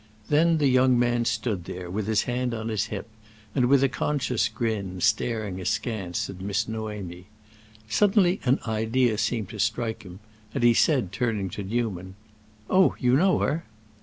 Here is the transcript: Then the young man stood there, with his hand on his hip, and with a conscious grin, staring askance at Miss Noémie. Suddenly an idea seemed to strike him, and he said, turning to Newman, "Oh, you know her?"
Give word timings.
Then 0.29 0.57
the 0.57 0.65
young 0.67 0.97
man 0.97 1.25
stood 1.25 1.65
there, 1.65 1.87
with 1.87 2.07
his 2.07 2.23
hand 2.23 2.55
on 2.55 2.69
his 2.69 2.85
hip, 2.85 3.07
and 3.53 3.67
with 3.67 3.83
a 3.83 3.87
conscious 3.87 4.47
grin, 4.49 4.99
staring 4.99 5.61
askance 5.61 6.27
at 6.27 6.41
Miss 6.41 6.65
Noémie. 6.65 7.25
Suddenly 7.87 8.39
an 8.43 8.57
idea 8.65 9.19
seemed 9.19 9.49
to 9.49 9.59
strike 9.59 10.01
him, 10.01 10.19
and 10.55 10.63
he 10.63 10.73
said, 10.73 11.11
turning 11.11 11.51
to 11.51 11.61
Newman, 11.63 12.15
"Oh, 12.67 12.95
you 12.99 13.15
know 13.15 13.37
her?" 13.37 13.63